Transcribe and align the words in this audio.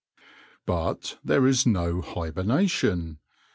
But 0.65 1.19
there 1.23 1.45
is 1.45 1.67
no 1.67 2.01
hibernation. 2.01 3.19